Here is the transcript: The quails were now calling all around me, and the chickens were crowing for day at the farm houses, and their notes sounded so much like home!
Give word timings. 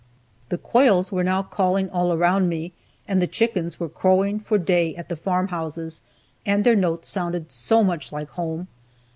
The 0.49 0.57
quails 0.57 1.11
were 1.11 1.23
now 1.23 1.43
calling 1.43 1.87
all 1.91 2.11
around 2.11 2.49
me, 2.49 2.71
and 3.07 3.21
the 3.21 3.27
chickens 3.27 3.79
were 3.79 3.87
crowing 3.87 4.39
for 4.39 4.57
day 4.57 4.95
at 4.95 5.09
the 5.09 5.15
farm 5.15 5.49
houses, 5.49 6.01
and 6.43 6.63
their 6.63 6.75
notes 6.75 7.07
sounded 7.07 7.51
so 7.51 7.83
much 7.83 8.11
like 8.11 8.31
home! 8.31 8.67